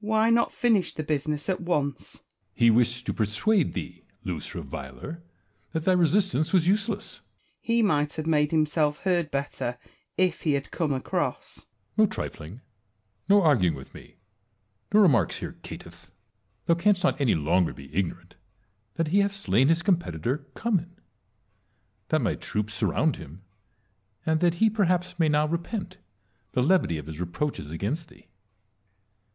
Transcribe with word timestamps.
Why 0.00 0.30
not 0.30 0.50
finish 0.50 0.94
the 0.94 1.02
business 1.02 1.46
at 1.50 1.60
once? 1.60 2.20
Edvjard. 2.24 2.28
He 2.54 2.70
wished 2.70 3.04
to 3.04 3.12
persuade 3.12 3.74
thee, 3.74 4.06
loose 4.24 4.54
reviler, 4.54 5.22
that 5.74 5.84
thy 5.84 5.92
resistance 5.92 6.54
was 6.54 6.66
useless. 6.66 7.16
Wallace. 7.20 7.60
He 7.60 7.82
might 7.82 8.14
have 8.14 8.26
made 8.26 8.50
himself 8.50 9.00
heard 9.00 9.30
better 9.30 9.76
if 10.16 10.40
he 10.40 10.52
had 10.54 10.70
come 10.70 10.90
across. 10.94 11.66
Edtvard. 11.66 11.68
No 11.98 12.06
trifling; 12.06 12.60
no 13.28 13.42
arguing 13.42 13.76
with 13.76 13.92
me; 13.92 14.16
no 14.94 15.00
remarks 15.00 15.40
here, 15.40 15.54
caitiflf! 15.60 16.08
Thou 16.64 16.76
canst 16.76 17.04
not 17.04 17.20
any 17.20 17.34
longer 17.34 17.74
be 17.74 17.94
ignorant 17.94 18.36
that 18.94 19.08
he 19.08 19.18
hath 19.18 19.32
slain 19.34 19.68
his 19.68 19.82
competitor, 19.82 20.46
Cummin; 20.54 20.96
that 22.08 22.22
my 22.22 22.36
troops 22.36 22.72
surround 22.72 23.16
hira; 23.16 23.36
and 24.24 24.40
that 24.40 24.54
he 24.54 24.70
perhaps 24.70 25.18
may 25.18 25.28
now 25.28 25.46
repent 25.46 25.98
the 26.52 26.62
levity 26.62 26.96
of 26.96 27.04
his 27.04 27.20
reproaches 27.20 27.70
against 27.70 28.08
thee. 28.08 28.28